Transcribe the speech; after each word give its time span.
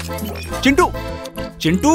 चिंटू 0.00 0.84
चिंटू 1.60 1.90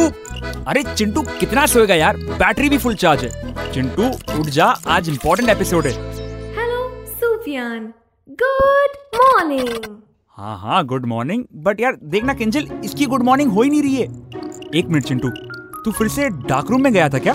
अरे 0.67 0.83
चिंटू 0.95 1.21
कितना 1.39 1.65
सोएगा 1.65 1.95
यार 1.95 2.17
बैटरी 2.17 2.69
भी 2.69 2.77
फुल 2.77 2.95
चार्ज 2.95 3.23
है। 3.23 3.71
चिंटू 3.73 4.07
उठ 4.39 4.47
जा 4.47 4.65
आज 4.87 5.09
इम्पोर्टेंट 5.09 5.49
एपिसोड 5.49 5.85
है। 5.85 5.91
हेलो 6.55 7.05
सुफियान 7.13 7.87
गुड 8.41 8.97
मॉर्निंग 9.15 9.85
हाँ 10.37 10.57
हाँ 10.59 10.85
गुड 10.85 11.05
मॉर्निंग 11.05 11.43
बट 11.63 11.81
यार 11.81 11.97
देखना 12.03 12.33
किंजल 12.33 12.67
इसकी 12.83 13.05
गुड 13.05 13.23
मॉर्निंग 13.23 13.51
हो 13.51 13.61
ही 13.61 13.69
नहीं 13.69 13.81
रही 13.81 13.95
है। 13.95 14.07
एक 14.79 14.87
मिनट 14.87 15.03
चिंटू 15.03 15.29
तू 15.85 15.91
फिर 15.91 16.07
से 16.07 16.29
डार्क 16.29 16.71
रूम 16.71 16.81
में 16.81 16.91
गया 16.93 17.09
था 17.09 17.19
क्या? 17.19 17.33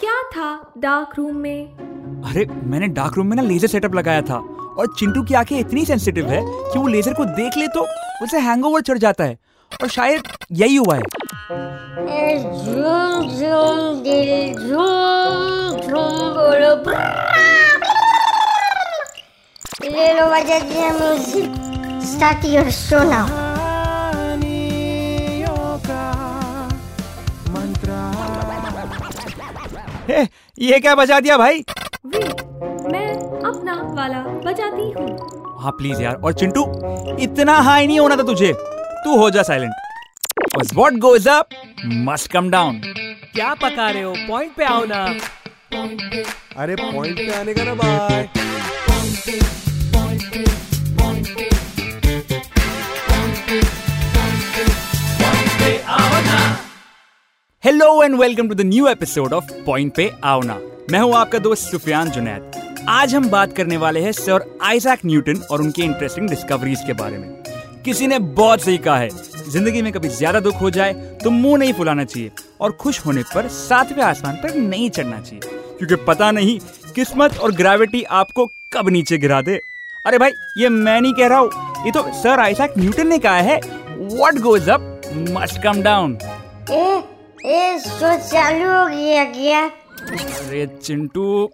क्या 0.00 0.22
था 0.32 0.72
डार्क 0.78 1.18
रूम 1.18 1.36
में? 1.36 2.22
अरे 2.24 2.46
मैंने 2.64 2.88
डार्क 2.88 3.16
रूम 3.16 3.26
में 3.26 3.36
ना 3.36 3.42
लेजर 3.42 3.68
सेटअप 3.68 3.94
लगाया 3.94 4.22
था 4.22 4.36
और 4.78 4.94
चिंटू 4.98 5.22
की 5.22 5.34
आँखें 5.34 5.58
इतनी 5.58 5.84
सेंसिटिव 5.84 6.28
है 6.30 6.40
कि 6.44 6.78
वो 6.78 6.86
लेजर 6.86 7.14
को 7.14 7.24
देख 7.24 7.56
ले 7.58 7.66
तो 7.68 7.86
उसे 8.24 8.38
हैंगओवर 8.38 8.80
चढ़ 8.80 8.98
जाता 8.98 9.24
है। 9.24 9.38
और 9.82 9.88
शायद 9.88 10.22
यही 10.52 10.76
हुआ 10.76 10.96
है। 10.96 11.02
झूम 12.42 13.28
झूम 13.28 14.02
दिल 14.02 14.30
झूम 14.54 15.80
झूम 15.80 16.14
बोलो 16.36 16.74
ले 19.84 20.12
लो 20.14 20.26
बजा 20.30 20.58
दिया 20.60 20.90
music 20.92 22.02
start 22.06 22.44
your 22.44 22.70
show 22.70 23.02
now 23.10 23.46
hey, 30.08 30.20
ये 30.58 30.78
क्या 30.80 30.94
बजा 30.94 31.18
दिया 31.20 31.36
भाई? 31.38 31.64
मैं 32.06 33.08
अपना 33.46 33.74
वाला 33.96 34.18
बजाती 34.44 34.90
हूँ। 34.92 35.56
हाँ 35.62 35.72
प्लीज़ 35.72 36.02
यार। 36.02 36.14
और 36.14 36.32
चिंटू 36.32 36.62
इतना 37.22 37.54
हाई 37.60 37.86
नहीं 37.86 37.98
होना 38.00 38.16
था 38.16 38.22
तुझे। 38.22 38.52
तू 39.08 39.16
हो 39.16 39.28
जा 39.30 39.42
silent. 39.42 39.72
What 40.78 40.96
goes 41.02 41.26
up 41.34 41.54
must 42.06 42.28
come 42.32 42.48
down. 42.54 42.80
क्या 43.34 43.52
पका 43.62 43.88
रहे 43.90 44.02
हो? 44.02 44.12
पॉइंट 44.28 44.52
पे 44.56 44.64
आओ 44.64 44.84
ना। 44.88 44.98
अरे 46.62 46.74
पॉइंट 46.76 47.16
पे 47.18 47.30
आने 47.34 47.54
का 47.54 47.64
ना 47.64 47.74
bye 47.74 48.28
hello 57.64 58.02
and 58.02 58.14
welcome 58.20 58.48
to 58.48 58.54
the 58.54 58.60
new 58.66 58.88
episode 58.88 59.32
of 59.32 59.52
point 59.66 59.94
पे 59.96 60.10
आओ 60.24 60.42
ना 60.42 60.60
मैं 60.90 61.00
हूँ 61.00 61.14
आपका 61.16 61.38
दोस्त 61.48 61.70
सुफियान 61.70 62.10
जुनैद। 62.10 62.84
आज 62.88 63.14
हम 63.14 63.28
बात 63.30 63.56
करने 63.56 63.76
वाले 63.76 64.00
हैं 64.02 64.12
सर 64.12 64.48
आइजैक 64.64 65.06
न्यूटन 65.06 65.42
और 65.50 65.62
उनके 65.62 65.82
इंटरेस्टिंग 65.82 66.28
डिस्कवरीज 66.28 66.84
के 66.86 66.92
बारे 67.02 67.18
में। 67.18 67.37
किसी 67.88 68.06
ने 68.06 68.18
बहुत 68.18 68.60
सही 68.62 68.78
कहा 68.78 68.96
है। 68.98 69.08
ज़िंदगी 69.50 69.82
में 69.82 69.92
कभी 69.92 70.08
ज़्यादा 70.10 70.40
दुख 70.40 70.60
हो 70.60 70.70
जाए 70.70 70.92
तो 71.22 71.30
मुँह 71.30 71.56
नहीं 71.58 71.72
फुलाना 71.72 72.04
चाहिए 72.04 72.30
और 72.60 72.72
खुश 72.80 72.98
होने 73.06 73.22
पर 73.34 73.48
सातवें 73.50 74.02
आसमान 74.04 74.36
पर 74.36 74.54
नहीं 74.56 74.88
चढ़ना 74.90 75.20
चाहिए। 75.20 75.40
क्योंकि 75.78 75.96
पता 76.04 76.30
नहीं 76.30 76.58
किस्मत 76.94 77.38
और 77.38 77.52
ग्रेविटी 77.54 78.02
आपको 78.02 78.46
कब 78.72 78.88
नीचे 78.88 79.18
गिरा 79.18 79.40
दे। 79.42 79.58
अरे 80.04 80.18
भाई 80.18 80.30
ये 80.58 80.68
मैं 80.68 81.00
नहीं 81.00 81.12
कह 81.12 81.26
रहा 81.26 81.38
हूँ। 81.38 81.84
ये 81.86 81.90
तो 81.92 82.02
सर 82.14 82.40
आइजैक 82.40 82.74
न्यूटन 82.78 83.08
ने 83.08 83.18
कहा 83.18 83.40
है 83.40 83.60
what 83.96 84.38
goes 84.42 84.68
up 84.68 85.02
must 85.30 85.62
come 85.62 85.82
down 85.82 86.18
ए 86.70 87.02
ए 87.46 87.78
शो 87.80 88.16
चालू 88.22 88.70
हो 88.70 88.86
गया 88.88 89.24
क्या? 89.32 89.64
अरे 89.64 90.66
चिंटू 90.82 91.50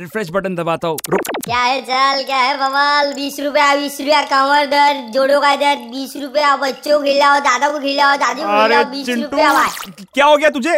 रिफ्रेश 0.00 0.28
बटन 0.32 0.54
दबाता 0.54 0.88
हूँ। 0.88 0.98
रुक। 1.10 1.20
क्या 1.44 1.58
है 1.58 1.80
चाल 1.82 2.22
क्या 2.24 2.36
है 2.36 2.56
बवाल 2.58 3.12
बीस 3.14 3.38
रुपया 3.40 3.74
बीस 3.76 4.00
रुपया 4.00 4.22
कमर 4.22 4.66
दर्द 4.66 5.12
जोड़ों 5.12 5.40
का 5.40 5.54
दर्द 5.56 5.78
बीस 5.90 6.16
रुपया 6.16 6.54
बच्चों 6.56 6.98
को 6.98 7.04
खिलाओ 7.04 7.40
दादा 7.40 7.70
को 7.70 7.78
खिलाओ 7.78 8.16
दादी 8.16 8.42
को 8.42 8.62
खिलाओ 8.62 8.84
बीस 8.84 9.08
रुपया 9.08 9.52
क्या 10.14 10.26
हो 10.26 10.36
गया 10.36 10.50
तुझे? 10.50 10.76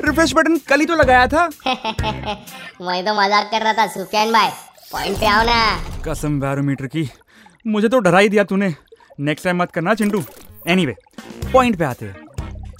रिफ्रेश 0.00 0.34
बटन 0.34 0.56
कल 0.68 0.80
ही 0.80 0.86
तो 0.86 0.94
लगाया 0.94 1.26
था। 1.26 1.44
मैं 1.66 3.04
तो 3.04 3.14
मज़ाक 3.14 3.50
कर 3.50 3.62
रहा 3.62 3.72
था 3.72 3.86
सुफियान 3.86 4.32
भाई। 4.32 4.48
पॉइंट 4.92 5.18
पे 5.20 5.26
आओ 5.26 5.44
ना। 5.44 5.60
कसम 6.06 6.40
बैरोमीटर 6.40 6.86
की 6.86 7.08
मुझे 7.66 7.88
तो 7.88 7.98
डरा 7.98 8.18
ही 8.18 8.28
दिया 8.28 8.44
तूने। 8.44 8.74
नेक्स्ट 9.20 9.44
टाइम 9.44 9.62
मत 9.62 9.70
करना 9.70 9.94
चिंटू। 9.94 10.22
एनीवे 10.68 10.94
पॉइंट 11.52 11.78
पे 11.78 11.84
आते 11.84 12.06
हैं। 12.06 12.16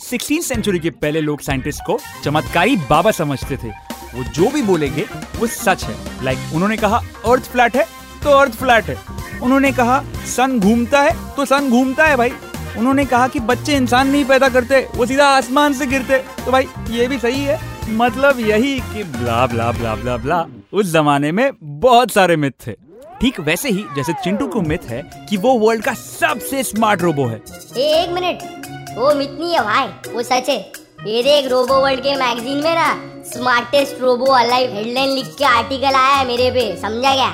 16 0.03 0.43
सेंचुरी 0.43 0.79
के 0.79 0.91
पहले 0.91 1.21
लोग 1.21 1.41
साइंटिस्ट 1.41 1.83
को 1.87 1.99
चमत्कारी 2.25 2.77
बाबा 2.91 3.11
समझते 3.11 3.57
थे। 3.57 3.92
वो 4.15 4.25
जो 4.25 4.51
भी 4.51 4.63
बोलेंगे 4.63 5.07
वो 5.37 5.47
सच 5.47 5.85
है। 5.85 6.25
लाइक 6.25 6.39
like, 6.39 6.55
उन्होंने 6.55 6.77
कहा 6.77 7.01
अर्थ 7.27 7.51
फ्लैट 7.53 7.77
है 7.77 7.87
तो 8.25 8.31
अर्थ 8.31 8.55
फ्लैट 8.55 8.85
है। 8.85 8.97
उन्होंने 9.43 9.73
कहा 9.73 10.03
सन 10.27 10.59
घूमता 10.61 11.01
है 11.01 11.35
तो 11.37 11.45
सन 11.45 11.71
घूमता 11.71 12.05
है 12.07 12.17
भाई। 12.17 12.33
उन्होंने 12.79 13.05
कहा 13.05 13.29
कि 13.29 13.41
बच्चे 13.41 13.77
इंसान 13.77 14.09
नहीं 14.09 14.25
पैदा 14.25 14.49
करते 14.49 14.87
वो 14.95 15.07
सीधा 15.07 15.27
आसमान 15.29 15.73
से 15.73 15.87
गिरते। 15.87 16.19
तो 16.45 16.53
भाई 16.53 16.69
ये 16.91 17.09
भी 17.09 17.19
सही 17.19 17.45
है। 17.45 17.59
मतलब 17.91 18.41
यही 18.41 18.79
कि 18.93 19.03
blah 19.05 19.47
blah 19.47 19.71
blah 19.73 19.95
blah 19.95 20.17
blah 20.17 20.45
उस 20.73 20.93
जमाने 20.93 21.33
में 21.33 21.51
बहुत 21.63 22.11
सारे 22.11 22.37
मिथ 22.37 22.51
थे। 22.67 22.73
ठीक 23.21 23.41
वैसे 23.41 23.69
ही 23.69 23.85
जैसे 23.97 24.13
चिंटू 24.25 24.47
को 24.47 24.61
मिथ 24.63 24.89
है 24.89 25.03
कि 25.31 25.37
वो 25.37 25.53
वर्ल्ड 25.59 25.85
का 25.85 25.95
सबसे 25.95 26.63
स्मार्ट 26.63 27.03
रोबो 27.03 27.27
है। 27.27 27.37
एक 27.79 28.11
मिनट 28.11 28.97
वो 28.99 29.15
मित 29.15 29.37
नहीं 29.41 29.55
है 29.55 29.65
भाई 29.65 30.13
वो 30.13 30.23
सच 30.23 30.49
है। 30.49 30.59
ये 31.07 31.23
देख 31.23 31.51
रोबो 31.51 31.81
वर्ल्ड 31.83 32.01
के 32.01 32.15
मैगजीन 32.17 32.63
में 32.65 32.75
ना 32.75 32.93
स्मार्टेस्ट 33.33 34.01
रोबो 34.01 34.33
अलाइव 34.35 34.75
हेडलाइन 34.77 35.11
लिख 35.15 35.35
के 35.39 35.45
आर्टिकल 35.45 35.95
आया 35.95 36.15
है 36.17 36.27
मेरे 36.27 36.51
पे 36.51 36.65
समझा 36.81 37.15
क्या? 37.15 37.29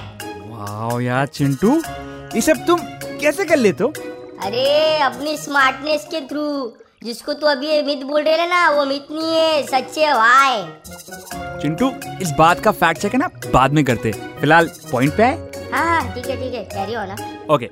वाह 0.50 1.00
यार 1.03 1.26
चिंटू 1.38 1.75
ये 2.34 2.41
सब 2.41 2.64
तुम 2.66 2.81
कैसे 3.20 3.44
कर 3.44 3.56
लेते 3.56 3.84
हो? 3.84 3.92
अरे 4.44 4.98
अपनी 5.03 5.37
स्मार्टनेस 5.37 6.06
के 6.10 6.20
थ्रू 6.28 6.44
जिसको 7.04 7.32
तू 7.41 7.47
अभी 7.47 7.82
मिथ 7.82 8.03
बोल 8.06 8.22
रहे 8.22 8.34
है 8.37 8.48
ना 8.50 8.69
वो 8.70 8.84
मिथ 8.84 9.10
नहीं 9.12 9.34
है 9.34 9.62
सच्चे 9.66 10.06
भाई। 10.14 11.60
चिंटू 11.62 11.91
इस 12.22 12.31
बात 12.38 12.60
का 12.64 12.70
फैक्ट 12.72 13.00
चेक 13.03 13.12
है 13.12 13.19
ना 13.19 13.28
बाद 13.53 13.72
में 13.72 13.84
करते 13.84 14.12
फ़िलहाल 14.41 14.70
पॉइंट 14.92 15.16
पे 15.16 15.22
आए। 15.22 15.70
हाँ 15.72 15.84
हाँ 15.84 16.14
ठीक 16.14 16.26
है 16.26 16.37
ठीक 16.37 16.54
है 16.54 16.64
कैरी 16.75 16.94
हो। 16.94 17.04
ना 17.06 17.16
ओके 17.54 17.69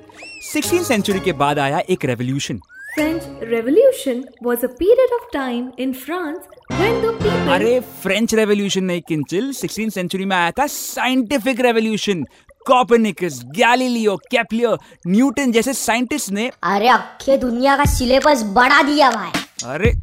16 0.53 0.83
सेंचुरी 0.87 1.19
के 1.19 1.33
बाद 1.41 1.59
आया 1.59 1.79
एक 1.89 2.05
revolution 2.05 2.59
French 2.97 3.25
Revolution 3.49 4.25
was 4.41 4.63
a 4.63 4.69
period 4.69 5.11
of 5.17 5.25
time 5.31 5.65
in 5.77 5.93
France 5.93 6.45
when 6.77 6.95
the 7.01 7.11
people 7.19 7.51
अरे 7.55 7.79
फ्रेंच 8.03 8.33
रेवोल्यूशन 8.35 8.83
नहीं 8.83 9.01
किंचल। 9.07 9.51
16 9.53 9.89
सेंचुरी 9.93 10.25
में 10.25 10.35
आया 10.35 10.51
था 10.59 10.65
scientific 10.67 11.59
revolution 11.61 12.23
Copernicus 12.67 13.39
Galileo 13.57 14.15
Kepler 14.31 14.77
Newton 15.07 15.51
जैसे 15.51 15.73
साइंटिस्ट 15.73 16.31
ने 16.39 16.49
अरे 16.63 16.87
अक्खे 16.87 17.37
दुनिया 17.37 17.77
का 17.77 17.85
सिलेबस 17.93 18.43
बढ़ा 18.57 18.81
दिया 18.83 19.11
भाई। 19.11 19.31
अरे 19.73 19.93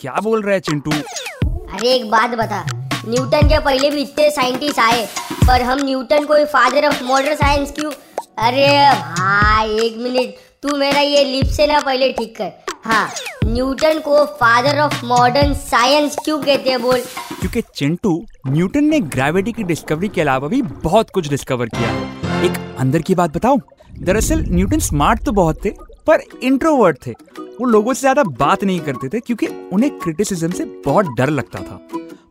क्या 0.00 0.20
बोल 0.22 0.42
रहा 0.42 0.54
है 0.54 0.60
चिंटू? 0.60 0.90
अरे 0.90 1.94
एक 1.94 2.10
बात 2.10 2.38
बता। 2.38 2.64
न्यूटन 3.08 3.48
के 3.48 3.58
पहले 3.58 3.90
भी 3.90 4.02
इतने 4.02 4.30
साइंटिस्ट 4.30 4.78
आए 4.78 5.06
पर 5.48 5.62
हम 5.62 5.84
न्यूटन 5.84 6.24
को 6.24 6.44
फादर 6.56 6.88
ऑफ़ 6.88 7.04
मॉडर्न 7.04 7.34
साइंस 7.36 7.72
क्यों 7.72 7.92
अरे 8.46 8.66
भाई 9.10 9.78
एक 9.86 9.96
मिनट 9.98 10.42
तू 10.64 10.76
मेरा 10.78 11.00
ये 11.00 11.22
लिप 11.24 11.46
से 11.46 11.66
ना 11.66 11.78
पहले 11.80 12.08
ठीक 12.12 12.36
कर। 12.36 12.52
हाँ 12.84 13.08
न्यूटन 13.46 13.98
को 14.00 14.24
फादर 14.36 14.78
ऑफ़ 14.80 15.04
मॉडर्न 15.06 15.52
साइंस 15.54 16.16
क्यों 16.24 16.38
कहते 16.42 16.70
हैं 16.70 16.80
बोल? 16.82 17.00
क्योंकि 17.40 17.62
चिंटू 17.74 18.12
न्यूटन 18.46 18.84
ने 18.84 19.00
ग्रेविटी 19.00 19.52
की 19.52 19.62
डिस्कवरी 19.62 20.08
के 20.08 20.20
अलावा 20.20 20.48
भी 20.48 20.60
बहुत 20.62 21.10
कुछ 21.10 21.28
डिस्कवर 21.30 21.68
किया 21.68 21.90
एक 22.44 22.58
अंदर 22.78 23.02
की 23.02 23.14
बात 23.14 23.36
बताऊँ, 23.36 23.60
दरअसल 23.98 24.44
न्यूटन 24.48 24.78
स्मार्ट 24.78 25.24
तो 25.24 25.32
बहुत 25.32 25.64
थे, 25.64 25.70
पर 26.06 26.22
इंट्रोवर्ट 26.42 27.06
थे। 27.06 27.10
वो 27.10 27.66
लोगों 27.66 27.94
से 27.94 28.00
ज़्यादा 28.00 28.22
बात 28.38 28.64
नहीं 28.64 28.80
करते 28.80 29.08
थे, 29.08 29.20
क्योंकि 29.20 29.46
उन्हें 29.72 29.90
क्रिटिसिज्म 29.98 30.50
से 30.52 30.64
बहुत 30.86 31.14
डर 31.18 31.30
लगता 31.30 31.60
था। 31.60 31.80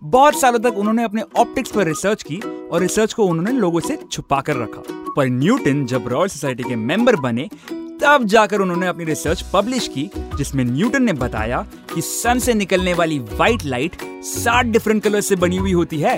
बहुत 0.03 0.39
सालों 0.39 0.59
तक 0.59 0.77
उन्होंने 0.77 1.03
अपने 1.03 1.23
ऑप्टिक्स 1.38 1.71
पर 1.71 1.88
रिसर्च 1.88 2.23
की 2.23 2.41
और 2.71 2.81
रिसर्च 2.81 3.13
को 3.13 3.25
उन्होंने 3.25 3.59
लोगों 3.59 3.79
से 3.79 3.97
छुपा 4.11 4.41
कर 4.41 4.57
रखा। 4.57 4.81
पर 5.15 5.27
न्यूटन 5.29 5.85
जब 5.85 6.07
रॉयल 6.07 6.27
सोसाइटी 6.27 6.63
के 6.63 6.75
मेंबर 6.75 7.15
बने 7.15 7.50
तब 8.03 8.24
जाकर 8.24 8.59
उन्होंने 8.59 8.88
अपनी 8.88 9.03
रिसर्च 9.03 9.41
पब्लिश 9.53 9.88
की, 9.88 10.09
जिसमें 10.38 10.63
न्यूटन 10.66 11.04
ने 11.04 11.13
बताया 11.13 11.66
कि 11.95 12.01
सन 12.01 12.39
से 12.39 12.54
निकलने 12.54 12.94
वाली 12.94 13.19
व्हाइट 13.19 13.66
लाइट 13.66 13.95
सात 14.24 14.66
डिफरेंट 14.66 15.04
कलर 15.04 15.22
से 15.22 15.36
बनी 15.36 15.57
हुई 15.57 15.74
होती 15.74 16.00
है। 16.00 16.18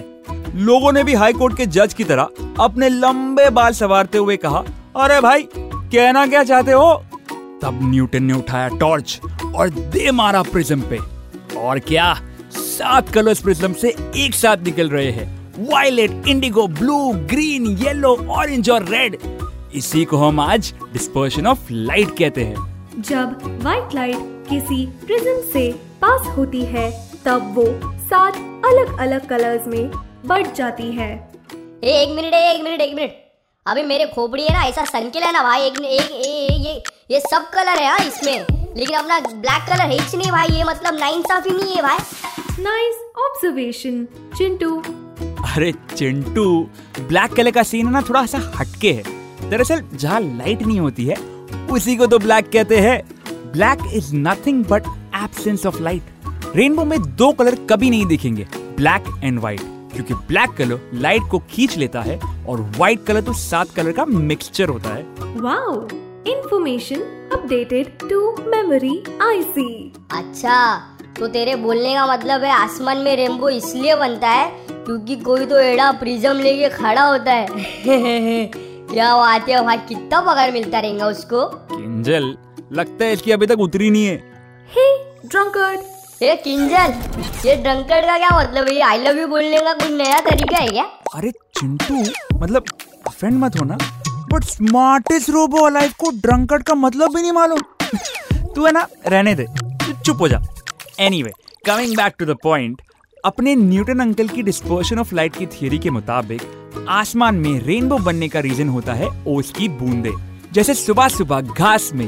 लोगों 0.56 0.92
ने 0.92 1.04
भी 1.04 1.13
हाई 1.13 1.33
कोर्ट 1.33 1.57
के 1.57 1.65
जज 1.65 1.94
की 1.94 2.04
तरह 2.04 2.30
अपने 2.59 2.89
लंबे 2.89 3.50
बाल 3.50 3.74
सवारते 3.74 4.18
हुए 4.18 4.38
कहा, 4.38 4.63
अरे 4.95 5.21
भाई, 5.21 5.48
कहना 5.57 6.27
क्या 6.27 6.44
चाहते 6.44 6.71
हो? 6.71 7.04
तब 7.62 7.80
न्यूटन 7.83 8.24
ने 8.24 8.33
उठाया 8.33 8.68
टॉर्च 8.68 9.19
और 9.56 9.69
दे 9.69 10.12
मारा 10.12 10.42
प्रिज्म 10.42 10.81
पे। 10.81 11.00
और 11.57 11.80
क्या? 11.80 12.21
सात 12.51 13.09
कलर्स 13.09 13.39
प्रिज्म 13.39 13.74
से 13.74 13.95
एक 14.18 14.36
साथ 14.36 14.57
निकल 14.57 14.89
रहे 14.89 15.12
हैं। 15.12 15.54
Violet 15.59 16.24
indigo 16.27 16.68
blue 16.68 17.13
green 17.13 17.68
yellow 17.77 18.15
orange 18.30 18.69
और 18.69 18.86
रेड 18.86 19.18
इसी 19.75 20.06
को 20.06 20.18
हम 20.18 20.39
आज 20.39 20.74
डिस्पर्शन 20.94 21.48
ऑफ़ 21.48 21.72
लाइट 21.72 22.10
कहते 22.18 22.44
हैं। 22.44 23.01
जब 23.01 23.42
व्हाइट 23.62 23.94
लाइट 23.95 24.18
किसी 24.50 24.86
प्रिज्म 25.06 25.51
से 25.51 25.72
पास 26.01 26.27
होती 26.38 26.62
है 26.66 26.89
तब 27.25 27.54
वो 27.56 27.66
सात 28.00 28.36
अलग 28.66 28.98
अलग 29.00 29.27
कलर्स 29.27 29.68
में 29.68 29.92
बढ़ 30.25 30.48
जाती 30.48 30.92
है। 30.92 31.12
एक 31.83 32.16
मिनट 32.16 32.33
एक 32.33 32.63
मिनट 32.63 32.81
एक 32.81 32.95
मिनट। 32.95 33.12
अभी 33.66 33.83
मेरे 33.83 34.06
खोपड़ी 34.06 34.44
है 34.44 34.54
ना 34.54 34.63
ऐसा 34.63 34.86
सन 34.86 35.10
के 35.10 35.31
ना 35.31 35.44
भाई 35.44 35.62
एक 35.62 35.80
एक 35.81 36.12
ए, 36.12 36.25
ए, 36.25 36.57
ये 36.57 36.83
ये 37.12 37.19
सब 37.19 37.50
कलर 37.50 37.81
है 37.81 37.89
हाँ 37.89 38.00
इसमें। 38.00 38.45
लेकिन 38.78 38.98
अपना 38.98 39.19
ब्लैक 39.19 39.66
कलर 39.68 39.81
है 39.81 39.98
नहीं 40.18 40.31
भाई 40.31 40.48
ये 40.48 40.63
मतलब 40.63 41.00
नाइंसाफी 41.00 41.50
नहीं 41.50 41.75
है 41.75 41.81
भाई। 41.81 41.98
Nice 42.60 42.95
observation 43.18 44.07
Chintu. 44.38 44.81
अरे 45.56 45.74
चिंटू 45.98 46.69
ब्लैक 47.00 47.33
कलर 47.33 47.51
का 47.51 47.63
सीन 47.63 47.86
है 47.86 47.92
ना 47.94 48.01
थोड़ा 48.01 48.25
सा 48.25 48.51
हटके 48.56 48.92
है। 48.94 49.14
दरअसल 49.50 49.83
जहाँ 49.94 50.19
लाइट 50.21 50.62
नहीं 50.62 50.80
होती 50.80 51.06
है 51.06 51.15
उसी 51.71 51.95
को 51.95 52.07
तो 52.07 52.19
ब्लैक 52.19 52.50
कहते 52.53 52.77
हैं। 52.80 53.01
Black 53.51 53.80
is 53.94 54.09
nothing 54.15 54.63
but 54.65 54.88
absence 55.15 55.65
of 55.65 55.81
light. 55.81 56.56
Rainbow 56.56 56.86
में 56.86 57.00
दो 57.15 57.31
कलर 57.31 57.56
कभी 57.69 57.89
नहीं 57.89 58.06
दिखेंगे 58.06 58.47
ब्लैक 58.53 59.06
एंड 59.24 59.39
व्हाइट। 59.39 59.62
क्योंकि 59.94 60.13
ब्लैक 60.27 60.51
कलर 60.51 60.80
लाइट 60.94 61.24
को 61.31 61.39
खींच 61.51 61.77
लेता 61.77 62.01
है 62.01 62.19
और 62.47 62.62
व्हाइट 62.77 63.03
कलर 63.06 63.21
तो 63.21 63.33
सात 63.33 63.69
कलर 63.69 63.92
का 63.92 64.06
मिक्सचर 64.06 64.69
होता 64.69 64.89
है। 64.89 65.03
Wow 65.42 65.88
information 66.27 67.01
updated 67.33 67.88
to 68.09 68.31
memory 68.47 69.03
I see 69.21 69.94
अच्छा 70.12 70.57
तो 71.19 71.27
तेरे 71.27 71.56
बोलने 71.56 71.94
का 71.94 72.06
मतलब 72.07 72.44
है 72.44 72.51
आसमान 72.51 72.97
में 72.97 73.15
रेनबो 73.15 73.50
इसलिए 73.50 73.95
बनता 73.95 74.30
है 74.30 74.50
क्योंकि 74.69 75.15
कोई 75.15 75.45
तो 75.45 75.59
एड़ा 75.59 75.92
प्रिज्म 75.92 76.33
लेके 76.33 76.69
खड़ा 76.69 77.03
होता 77.03 77.31
है। 77.31 77.45
क्या 78.91 79.15
बात 79.17 79.49
है 79.49 79.61
भाई? 79.65 79.77
कितना 79.77 80.19
पगार 80.21 80.51
मिलता 80.51 80.79
रहेगा 80.79 81.07
उसको? 81.07 81.45
किंजल 81.71 82.35
लगता 82.73 83.05
है 83.05 83.13
इसकी 83.13 83.31
अभी 83.31 83.47
तक 83.47 83.59
उतरी 83.59 83.89
नहीं 83.89 84.05
है। 84.05 84.15
हे 84.71 84.85
ड्रंकर्ड 85.25 86.23
ये 86.23 86.35
किंजल 86.35 86.93
ये 87.45 87.55
ड्रंकर्ड 87.55 88.05
का 88.05 88.17
क्या 88.17 88.29
मतलब 88.39 88.67
है? 88.67 88.79
आई 88.81 88.97
लव 88.97 89.19
यू 89.19 89.27
बोलने 89.27 89.61
का 89.61 89.73
कोई 89.73 89.95
नया 89.97 90.19
तरीका 90.19 90.57
है 90.57 90.67
क्या? 90.67 90.83
अरे 91.15 91.31
चिंटू 91.59 92.03
मतलब 92.37 92.63
फ्रेंड 93.09 93.37
मत 93.39 93.59
होना 93.59 93.77
बट 94.31 94.43
स्मार्टेस्ट 94.43 95.29
रोबो 95.29 95.65
अलाइव 95.65 95.93
को 95.99 96.11
ड्रंकर्ड 96.17 96.63
का 96.63 96.75
मतलब 96.75 97.15
भी 97.15 97.21
नहीं 97.21 97.31
मालूम। 97.31 97.61
तू 98.55 98.65
है 98.65 98.71
ना 98.71 98.87
रहने 99.07 99.35
दे। 99.35 99.45
चुप 100.05 100.21
हो 100.21 100.27
जा। 100.27 100.41
Anyway 100.99 101.31
coming 101.65 101.95
back 101.97 102.13
to 102.19 102.25
the 102.25 102.37
point 102.43 102.81
अपने 103.25 103.55
न्यूटन 103.55 103.99
अंकल 103.99 104.27
की 104.27 104.41
डिस्पर्शन 104.43 104.99
ऑफ़ 104.99 105.15
लाइट 105.15 105.35
की 105.35 105.45
थियरी 105.45 105.77
के 105.77 105.89
मुताबिक 105.89 106.41
आसमान 106.89 107.35
में 107.35 107.59
रेनबो 107.59 107.97
बनने 107.97 108.27
का 108.29 108.39
रीजन 108.39 108.69
होता 108.69 108.93
है 108.93 109.09
ओस 109.27 109.51
की 109.51 109.69
बूंदे। 109.71 110.11
जैसे 110.53 110.73
सुबह 110.73 111.07
सुबह 111.07 111.41
घास 111.41 111.91
में, 111.93 112.07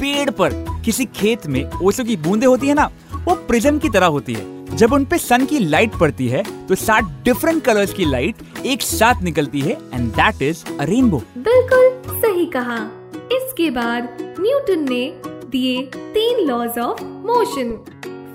पेड़ 0.00 0.30
पर, 0.30 0.52
किसी 0.84 1.04
खेत 1.16 1.46
में 1.46 1.64
ओसों 1.64 2.04
की 2.04 2.16
बूंदे 2.16 2.46
होती 2.46 2.68
है 2.68 2.74
ना, 2.74 2.90
वो 3.18 3.34
प्रिज्म 3.48 3.78
की 3.78 3.88
तरह 3.88 4.06
होती 4.06 4.34
है। 4.34 4.76
जब 4.76 4.92
उन 4.92 5.04
पे 5.04 5.18
सन 5.18 5.44
की 5.46 5.58
लाइट 5.58 5.98
पड़ती 6.00 6.28
है 6.28 6.42
तो 6.68 6.74
सात 6.74 7.04
डिफरेंट 7.24 7.62
कलर्स 7.64 7.92
की 7.94 8.04
लाइट 8.04 8.66
एक 8.66 8.82
साथ 8.82 9.22
निकलती 9.22 9.60
है 9.60 9.72
and 9.94 10.10
that 10.12 10.42
is 10.42 10.64
a 10.70 10.84
rainbow 10.84 11.22
बिल्कुल 11.38 12.20
सही 12.20 12.44
कहा। 12.46 12.76
इसके 13.32 13.70
बाद 13.70 14.08
न्यूटन 14.40 14.86
ने 14.90 15.00
दिए 15.50 15.82
तीन 15.94 16.46
laws 16.48 16.78
of 16.78 17.02
motion 17.02 17.72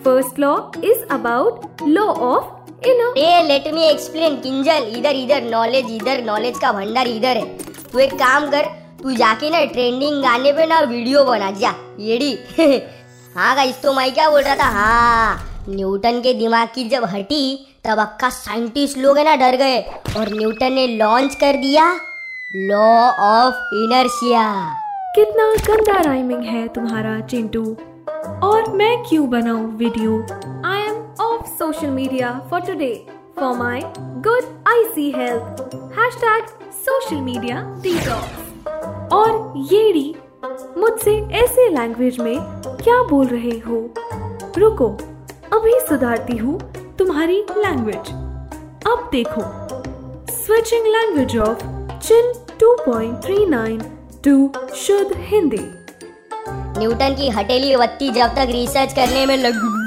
first 0.05 0.39
law 0.39 0.57
is 0.83 1.03
about 1.11 1.87
law 1.87 2.05
of 2.05 2.52
let 2.88 3.68
me 3.74 3.83
explain 3.83 4.35
Kinjal 4.35 4.91
इधर 4.97 5.15
इधर 5.15 5.44
नॉलेज 5.44 5.91
इधर 5.91 6.24
नॉलेज 6.24 6.57
का 6.59 6.71
भंडार 6.71 7.07
इधर 7.07 7.38
है। 7.38 7.45
तू 7.91 8.00
एक 8.00 8.13
काम 8.13 8.50
कर 8.51 8.65
तू 9.03 9.12
जाके 9.12 9.50
ना 9.50 9.63
ट्रेंडिंग 9.65 10.21
गाने 10.24 10.51
पे 10.51 10.65
ना 10.65 10.80
वीडियो 10.80 11.24
बना 11.24 11.51
जा 11.51 11.74
येड़ी 12.00 12.33
हाँ 13.35 13.56
गाइस 13.56 13.81
तो 13.81 13.94
मैं 13.94 14.13
क्या 14.13 14.30
बोल 14.30 14.41
रहा 14.41 14.56
था? 14.56 14.63
हाँ 14.63 15.65
न्यूटन 15.69 16.19
के 16.21 16.33
दिमाग 16.33 16.68
की 16.75 16.83
जब 16.89 17.03
हटी 17.06 17.44
तब 17.83 18.00
अक्का 18.00 18.30
साइंटिस्ट 18.30 18.97
लोग 18.97 19.18
है 19.18 19.24
ना 19.24 19.36
डर 19.36 19.56
गए 19.56 19.79
और 20.18 20.33
न्यूटन 20.33 20.74
ने 20.74 20.88
लॉन्च 20.88 21.36
कर 21.36 21.57
दिया 21.57 21.86
लॉ 22.53 23.09
ऑफ़ 23.27 23.75
इनर्शिया 23.75 24.44
कितना 25.15 25.53
गंदा 25.68 26.01
राइमिंग 26.01 26.44
है 26.44 26.68
तुम्हारा 26.68 27.19
चिंटू 27.19 27.63
और 28.44 28.69
मैं 28.74 28.97
क्यों 29.03 29.29
बनाऊँ 29.29 29.65
video 29.77 30.21
I 30.65 30.82
off 31.43 31.51
social 31.51 31.87
media 31.87 32.47
for 32.51 32.59
today 32.59 33.07
for 33.39 33.57
my 33.57 33.81
good 33.97 34.43
I see 34.67 35.11
health 35.15 35.61
hashtag 35.99 36.45
social 36.73 37.15
media 37.15 37.79
detox 37.83 38.67
और 39.13 39.53
येड़ी 39.73 40.15
मुझसे 40.77 41.15
ऐसे 41.31 41.69
लैंग्वेज 41.69 42.19
में 42.19 42.39
क्या 42.67 43.03
बोल 43.03 43.27
रहे 43.27 43.57
हो? 43.59 43.93
रुको, 44.57 44.87
अभी 45.53 45.79
सुधारती 45.89 46.37
हूँ 46.37 46.59
तुम्हारी 46.99 47.45
लैंग्वेज 47.57 48.11
अब 48.91 49.09
देखो 49.11 49.41
switching 50.33 50.87
language 50.87 51.37
of 51.37 51.59
chin 51.99 52.33
2.39 52.63 53.83
to 54.23 54.51
शुद्ध 54.75 55.11
हिंदी 55.15 55.65
न्यूटन 56.79 57.15
की 57.15 57.29
हटेली 57.29 57.75
बत्ती 57.75 58.09
जब 58.09 58.27
तक 58.27 58.47
रिसर्च 58.49 58.93
करने 58.93 59.25
में 59.25 59.37
लग 59.37 59.82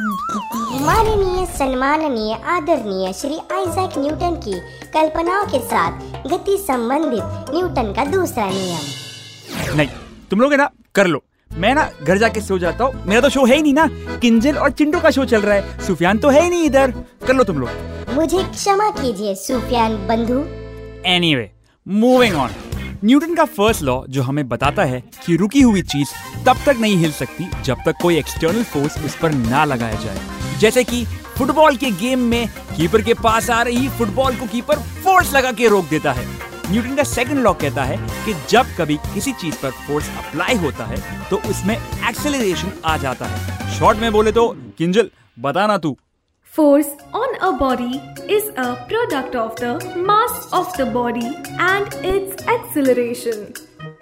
माननीय 0.87 1.47
सम्माननीय 1.47 2.35
आदरणीय 2.47 3.13
श्री 3.13 3.37
आइजैक 3.53 3.97
न्यूटन 3.99 4.35
की 4.35 4.53
कल्पनाओं 4.95 5.47
के 5.47 5.59
साथ 5.61 6.29
गति 6.29 6.57
संबंधित 6.59 7.51
न्यूटन 7.55 7.93
का 7.93 8.05
दूसरा 8.05 8.45
नियम। 8.51 9.77
नहीं 9.77 9.89
तुम 10.31 10.41
लोग 10.41 10.53
है 10.53 10.59
ना 10.59 10.69
कर 10.95 11.07
लो। 11.07 11.23
मैं 11.51 11.75
ना 11.75 11.89
घर 12.03 12.19
जाके 12.19 12.41
सो 12.41 12.59
जाता 12.59 12.85
हूँ। 12.85 13.05
मेरा 13.07 13.21
तो 13.21 13.29
शो 13.29 13.45
है 13.47 13.57
ही 13.57 13.63
नहीं 13.63 13.75
ना। 13.75 13.87
किंजल 14.19 14.57
और 14.57 14.71
चिंटू 14.73 15.01
का 15.01 15.11
शो 15.11 15.25
चल 15.25 15.41
रहा 15.41 15.55
है। 15.55 15.87
सुफियान 15.87 16.19
तो 16.19 16.29
है 16.29 16.43
ही 16.43 16.51
नहीं 16.51 16.65
इधर। 16.65 16.91
कर 17.27 17.35
लो 17.35 17.45
तुम 17.45 17.59
लोग। 17.59 18.15
मुझे 18.15 18.43
क्षमा 18.45 18.89
कीजिए 18.93 19.35
सुफियान 19.35 19.97
बंधु। 20.07 20.39
एनीवे 21.11 21.51
मूविंग 21.87 22.37
ऑन 22.37 22.55
न्यूटन 23.05 23.35
का 23.35 23.45
फ़र्स्ट 23.59 23.83
लॉ 23.83 24.01
जो 24.09 24.23
हमें 24.23 24.49
बताता 24.49 24.85
है 24.85 25.03
कि 25.27 25.37
रुकी 25.37 25.61
हुई 25.63 25.83
चीज़ 25.85 26.15
तब 26.47 26.65
तक 26.67 26.77
नहीं 26.81 26.97
हिल 26.97 27.13
सकती 27.15 27.51
जब 27.65 27.83
तक 27.87 28.03
कोई 28.03 28.19
एक्सटर्नल 28.19 28.65
फोर्स 28.65 29.05
उस 29.05 29.19
पर 29.19 29.33
ना 29.33 29.65
लगाया 29.65 30.01
जाए। 30.05 30.36
जैसे 30.61 30.85
कि 30.85 31.05
फुटबॉल 31.39 31.77
के 31.77 31.91
गेम 32.01 32.19
में 32.29 32.49
कीपर 32.77 33.03
के 33.03 33.15
पास 33.15 33.51
आ 33.51 33.61
रही 33.63 33.89
फुटबॉल 33.99 34.37
को 34.37 34.47
कीपर 34.47 34.79
फोर्स 35.05 35.33
लगा 35.35 35.53
के 35.53 35.69
रोक 35.69 35.85
देता 35.91 36.13
है। 36.13 36.25
न्यूटन 36.71 36.95
का 36.97 37.03
सेकंड 37.05 37.39
लॉ 37.39 37.53
कहता 37.55 37.85
है 37.85 37.97
कि 38.25 38.35
जब 38.51 38.75
कभी 38.79 38.97
किसी 39.15 39.33
चीज़ 39.33 39.57
पर 39.63 39.71
फोर्स 39.87 40.09
अप्लाई 40.19 40.55
होता 40.65 40.85
है 40.85 40.97
तो 41.31 41.37
उसमें 41.51 41.77
एक्सेलरेशन 41.77 42.73
आ 42.85 42.97
जाता 42.97 43.27
है। 43.27 43.79
शॉर्ट 43.79 43.99
में 43.99 44.11
बोले 44.13 44.33
तो 44.33 44.49
किंजल 44.79 45.11
बताना 45.39 45.79
तू। 45.79 45.97
Force 46.53 46.91
on 47.21 47.33
a 47.47 47.49
body 47.61 47.99
is 48.35 48.45
a 48.59 48.67
product 48.91 49.35
of 49.41 49.57
the 49.57 49.73
mass 50.11 50.37
of 50.59 50.71
the 50.79 50.87
body 50.93 51.27
and 51.65 51.97
its 52.13 52.45
acceleration. 52.55 53.43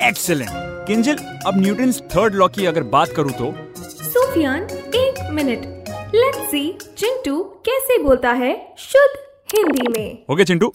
Excellent 0.02 0.50
Kinjal 0.86 1.16
अब 1.46 1.60
न्यूटन 1.60 1.92
थर्ड 2.14 2.34
लॉ 2.34 2.48
की 2.48 2.66
अगर 2.66 2.82
बात 2.94 3.12
करूँ 3.16 3.32
तो? 3.32 3.54
सुफियान 3.78 4.62
एक 4.96 5.28
मिनट 5.32 5.66
लेट्स 6.14 6.38
सी 6.50 6.60
चिंटू 6.98 7.42
कैसे 7.66 7.96
बोलता 8.02 8.30
है 8.32 8.50
शुद्ध 8.78 9.54
हिंदी 9.54 9.86
में? 9.88 10.12
ओके 10.12 10.32
okay, 10.32 10.46
चिंटू 10.46 10.72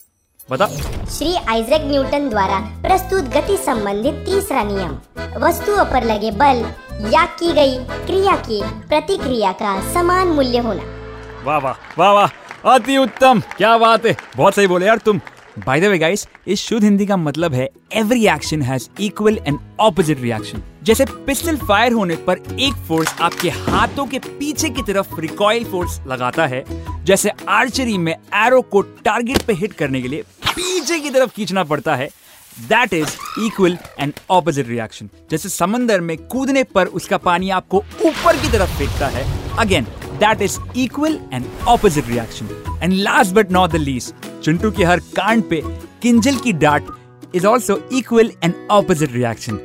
बता। 0.50 0.68
श्री 1.08 1.34
आइजैक 1.50 1.82
न्यूटन 1.82 2.28
द्वारा 2.30 2.60
प्रस्तुत 2.82 3.30
गति 3.36 3.56
संबंधित 3.58 4.16
तीसरा 4.26 4.64
नियम। 4.64 4.98
वस्तुओं 5.46 5.86
पर 5.86 6.04
लगे 6.04 6.32
बल 6.32 6.64
या 7.14 7.26
की 7.40 7.52
गई 7.54 7.78
क्रिया 8.06 8.36
की 8.48 8.62
प्रतिक्रिया 8.88 9.52
का 9.62 9.80
समान 9.94 10.28
मूल्य 10.28 10.58
होना। 10.58 10.84
वाह 11.46 11.58
वाह 11.58 11.76
वाह 12.00 12.12
वाह 12.14 12.74
अति 12.74 12.98
उत्तम 12.98 13.42
क्या 13.58 13.78
बात 13.78 14.06
है। 14.06 14.16
बहुत 14.38 14.56
सही 14.56 14.68
बोले 14.68 14.86
यार 14.86 14.98
तुम। 15.06 15.22
बाय 15.66 15.82
द 15.82 15.86
वे 15.86 15.98
गाइस 15.98 16.28
इस 16.48 16.62
शुद्ध 16.62 16.84
हिंदी 16.84 17.06
का 17.06 17.18
मतलब 17.18 17.54
है 17.54 17.70
every 17.94 18.28
action 18.28 18.62
has 18.62 18.90
equal 19.02 19.40
and 19.48 19.60
opposite 19.80 20.22
reaction 20.22 20.64
जैसे 20.90 21.06
पिस्टल 21.26 21.58
फायर 21.58 21.94
होने 21.94 22.16
पर 22.28 22.38
एक 22.60 22.74
फोर्स 22.88 23.14
आपके 23.22 23.50
हाथों 23.50 24.06
के 24.08 24.20
पीछे 24.20 24.70
की 24.70 24.82
तरफ़ 24.84 25.20
रिकॉइल 25.22 25.66
फोर्स 25.72 26.00
लगाता 26.08 26.46
है, 26.48 26.64
जैसे 27.06 27.32
आर्चरी 27.50 27.98
में 27.98 28.12
एरो 28.14 28.62
को 28.62 28.82
टारगेट 29.06 29.42
पे 29.48 29.54
हिट 29.54 29.74
करने 29.74 30.02
के 30.02 30.08
लिए 30.08 30.22
पीछे 30.46 31.00
की 31.00 31.10
तरफ़ 31.10 31.36
खींचना 31.36 31.64
पड़ता 31.64 31.96
है। 31.96 32.10
That 32.70 32.94
is 32.94 33.16
equal 33.46 33.78
and 34.00 34.14
opposite 34.30 34.68
reaction 34.68 35.10
जैसे 35.32 35.50
समंदर 35.50 36.02
में 36.02 36.18
कूदने 36.28 36.64
पर 36.66 36.88
उसका 37.00 37.18
पानी 37.20 37.50
आपको 37.60 37.84
ऊपर 38.06 38.42
की 38.42 38.52
तरफ़ 38.52 38.78
फेंकता 38.78 39.08
है। 39.08 39.26
Again 39.60 39.84
that 40.16 40.42
is 40.42 40.58
equal 40.78 41.20
and 41.34 41.46
opposite 41.68 42.08
reaction 42.08 42.80
and 42.84 42.94
last 42.94 43.36
but 43.36 43.52
not 43.52 43.72
the 43.72 43.84
least 43.84 44.28
Chintu 44.44 44.72
के 44.72 44.84
हर 44.84 45.00
कांड 45.16 45.44
पे 45.50 45.62
किंजल 46.02 46.36
की 46.38 46.54
डांट 46.56 46.90
is 47.36 47.48
also 47.48 47.80
equal 47.94 48.32
and 48.44 48.54
opposite 48.72 49.14
reaction 49.14 49.58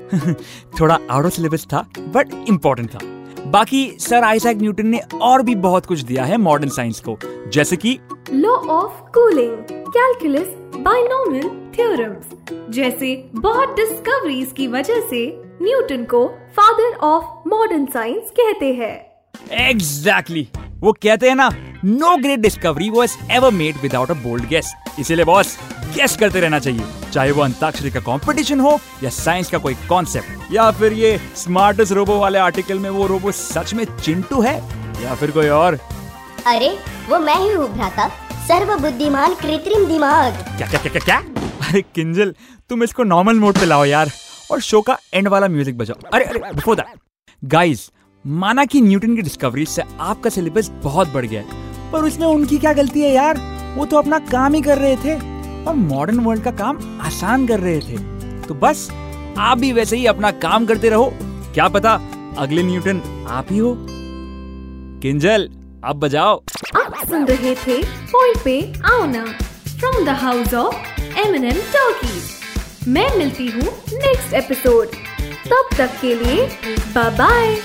थोड़ा 0.80 0.98
आउट 1.10 1.26
ऑफ़ 1.26 1.32
सिलेबस 1.32 1.66
था 1.72 1.86
बट 1.98 2.34
इम्पोर्टेंट 2.48 2.90
था। 2.90 2.98
बाकी 3.46 3.86
सर 4.00 4.24
आइजैक 4.24 4.56
न्यूटन 4.56 4.86
ने 4.86 5.00
और 5.22 5.42
भी 5.42 5.54
बहुत 5.54 5.86
कुछ 5.86 6.00
दिया 6.00 6.24
है 6.24 6.36
मॉडर्न 6.36 6.70
साइंस 6.70 7.00
को 7.00 7.18
जैसे 7.52 7.76
कि 7.76 7.98
law 8.32 8.52
of 8.72 9.00
cooling 9.14 9.56
calculus 9.88 10.48
binomial 10.76 11.48
theorems 11.76 12.72
जैसे 12.74 13.14
बहुत 13.34 13.76
डिस्कवरीज 13.76 14.52
की 14.56 14.66
वजह 14.66 15.00
से 15.00 15.26
न्यूटन 15.62 16.04
को 16.04 16.26
फादर 16.56 16.96
ऑफ़ 16.96 17.48
मॉडर्न 17.48 17.86
साइंस 17.86 18.30
कहते 18.30 18.72
हैं। 18.72 18.94
Exactly 19.68 20.42
exactly. 20.42 20.82
वो 20.82 20.92
कहते 20.92 21.28
हैं 21.28 21.34
ना 21.36 21.48
no 21.84 22.16
great 22.16 22.40
discovery 22.40 22.88
was 22.90 23.12
ever 23.32 23.50
made 23.52 23.76
without 23.76 24.10
a 24.10 24.14
bold 24.18 24.44
guess 24.48 24.72
इसीलिए 24.98 25.24
बॉस 25.24 25.56
गेस 25.94 26.16
करते 26.16 26.40
रहना 26.40 26.58
चाहिए। 26.58 27.10
चाहे 27.12 27.32
वो 27.32 27.42
अंताक्षरी 27.42 27.90
का 27.90 28.00
कंपटीशन 28.00 28.60
हो 28.60 28.78
या 29.02 29.10
साइंस 29.10 29.50
का 29.50 29.58
कोई 29.58 29.74
कॉन्सेप्ट 29.88 30.52
या 30.52 30.70
फिर 30.70 30.92
ये 30.92 31.18
स्मार्टेस्ट 31.36 31.92
रोबो 31.92 32.18
वाले 32.18 32.38
आर्टिकल 32.38 32.78
में 32.78 32.88
वो 32.90 33.06
रोबो 33.06 33.32
सच 33.32 33.74
में 33.74 33.84
चिंटू 33.96 34.40
है 34.42 34.56
या 35.02 35.14
फिर 35.14 35.30
कोई 35.30 35.48
और। 35.48 35.78
अरे 36.46 36.68
वो 37.08 37.18
मैं 37.18 37.36
ही 37.36 37.52
हूँ 37.52 37.68
भ्राता। 37.74 38.08
सर्व 38.46 38.76
बुद्धिमान 38.78 39.34
कृत्रिम 39.34 39.84
दिमाग। 39.88 40.38
क्या 40.56 40.66
क्या 40.68 40.80
क्या 40.80 40.92
क्या? 40.92 41.00
क्या 41.00 41.18
अरे 41.68 41.82
किंजल 41.94 42.34
तुम 42.70 42.82
इसको 42.84 43.04
नॉर्मल 43.04 43.38
मोड 43.40 43.58
पे 43.58 43.66
लाओ 43.66 43.84
यार 43.84 44.10
और 44.50 44.60
शो 44.60 44.80
का 44.82 44.98
एंड 45.14 45.28
वाला 45.28 45.48
म्यूज़िक 45.48 45.78
बजाओ। 45.78 46.08
अरे 46.12 46.24
अरे 46.24 46.52
बिफोर 46.54 46.76
दैट 46.76 46.98
गाइस 47.42 47.90
माना 48.24 48.64
कि 48.64 48.80
न्यूटन 48.80 49.16
की 49.16 49.22
डिस्कवरी 49.22 49.66
से 49.66 49.82
आपका 50.00 50.30
सिलेबस 50.30 50.70
बहुत 50.82 51.08
बढ़ 51.08 51.26
गया 51.26 51.40
है। 51.40 51.62
पर 51.94 52.04
उसमें 52.04 52.26
उनकी 52.26 52.58
क्या 52.58 52.72
गलती 52.72 53.00
है 53.00 53.12
यार? 53.12 53.38
वो 53.76 53.86
तो 53.86 53.96
अपना 53.96 54.18
काम 54.18 54.54
ही 54.54 54.62
कर 54.62 54.78
रहे 54.78 54.96
थे 54.96 55.14
और 55.64 55.74
मॉडर्न 55.74 56.20
वर्ल्ड 56.20 56.44
का 56.44 56.50
काम 56.50 57.00
आसान 57.00 57.46
कर 57.46 57.60
रहे 57.60 57.80
थे। 57.80 57.98
तो 58.42 58.54
बस, 58.54 58.88
आप 59.38 59.58
भी 59.58 59.72
वैसे 59.72 59.96
ही 59.96 60.06
अपना 60.06 60.30
काम 60.30 60.66
करते 60.66 60.88
रहो। 60.88 61.12
क्या 61.54 61.68
पता 61.68 62.00
अगले 62.38 62.62
न्यूटन 62.62 63.26
आप 63.30 63.46
ही 63.50 63.58
हो। 63.58 63.76
किंजल, 65.02 65.50
अब 65.84 65.96
बजाओ। 65.96 66.42
आप 66.76 66.94
सुन 67.08 67.24
रहे 67.24 67.54
थे 67.56 67.82
पॉइंट 68.12 68.42
पे 68.44 68.72
आओ 68.84 69.04
ना 69.06 69.24
from 69.68 70.04
the 70.04 70.08
house 70.22 70.54
of 70.54 70.74
M 71.26 71.34
N 71.34 71.44
M 71.44 71.60
Talkies 71.74 72.32
मैं 72.88 73.18
मिलती 73.18 73.48
हूँ 73.48 73.62
नेक्स्ट 73.92 74.34
एपिसोड 74.34 74.86
तब 75.46 75.68
तक 75.78 75.90
के 76.02 76.14
लिए 76.14 76.46
बाय 76.96 77.10
बाय 77.18 77.56